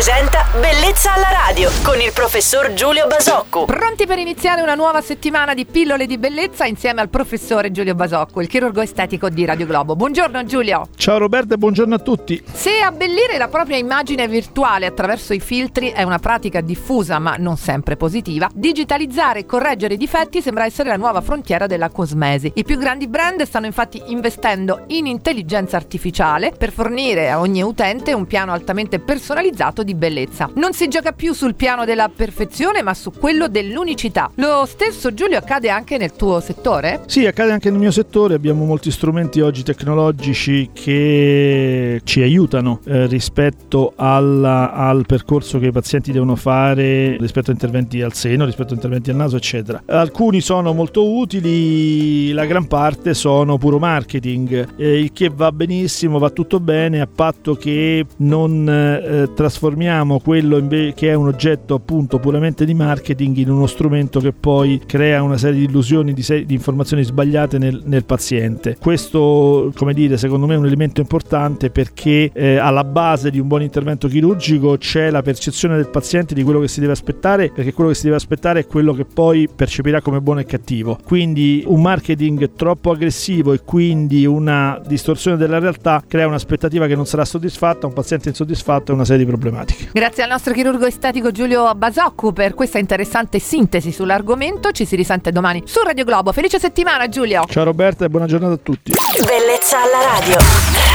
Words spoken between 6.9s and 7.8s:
al professore